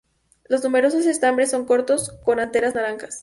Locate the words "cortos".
1.65-2.17